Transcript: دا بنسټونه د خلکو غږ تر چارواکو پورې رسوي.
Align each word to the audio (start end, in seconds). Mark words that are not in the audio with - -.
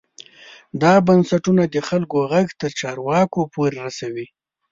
دا 0.81 0.93
بنسټونه 1.07 1.63
د 1.73 1.77
خلکو 1.87 2.17
غږ 2.31 2.47
تر 2.61 2.71
چارواکو 2.81 3.39
پورې 3.53 3.77
رسوي. 3.85 4.27